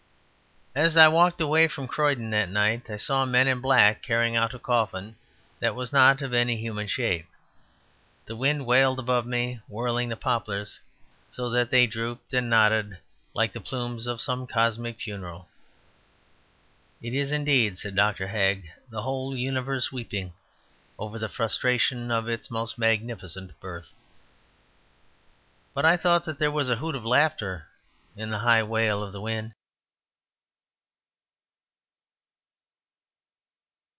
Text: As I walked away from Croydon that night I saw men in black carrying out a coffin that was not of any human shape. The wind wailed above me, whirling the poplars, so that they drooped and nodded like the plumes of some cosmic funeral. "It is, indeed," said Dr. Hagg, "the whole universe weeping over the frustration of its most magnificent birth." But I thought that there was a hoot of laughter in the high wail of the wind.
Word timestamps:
As 0.73 0.95
I 0.95 1.09
walked 1.09 1.41
away 1.41 1.67
from 1.67 1.89
Croydon 1.89 2.29
that 2.29 2.47
night 2.47 2.89
I 2.89 2.95
saw 2.95 3.25
men 3.25 3.45
in 3.49 3.59
black 3.59 4.01
carrying 4.01 4.37
out 4.37 4.53
a 4.53 4.57
coffin 4.59 5.17
that 5.59 5.75
was 5.75 5.91
not 5.91 6.21
of 6.21 6.33
any 6.33 6.55
human 6.55 6.87
shape. 6.87 7.25
The 8.25 8.37
wind 8.37 8.65
wailed 8.65 8.97
above 8.97 9.25
me, 9.25 9.59
whirling 9.67 10.07
the 10.07 10.15
poplars, 10.15 10.79
so 11.29 11.49
that 11.49 11.71
they 11.71 11.87
drooped 11.87 12.33
and 12.33 12.49
nodded 12.49 12.97
like 13.33 13.51
the 13.51 13.59
plumes 13.59 14.07
of 14.07 14.21
some 14.21 14.47
cosmic 14.47 15.01
funeral. 15.01 15.49
"It 17.01 17.13
is, 17.13 17.33
indeed," 17.33 17.77
said 17.77 17.93
Dr. 17.93 18.27
Hagg, 18.27 18.71
"the 18.89 19.01
whole 19.01 19.35
universe 19.35 19.91
weeping 19.91 20.31
over 20.97 21.19
the 21.19 21.27
frustration 21.27 22.11
of 22.11 22.29
its 22.29 22.49
most 22.49 22.77
magnificent 22.77 23.59
birth." 23.59 23.93
But 25.73 25.83
I 25.83 25.97
thought 25.97 26.23
that 26.23 26.39
there 26.39 26.49
was 26.49 26.69
a 26.69 26.77
hoot 26.77 26.95
of 26.95 27.03
laughter 27.03 27.67
in 28.15 28.29
the 28.29 28.39
high 28.39 28.63
wail 28.63 29.03
of 29.03 29.11
the 29.11 29.19
wind. 29.19 29.51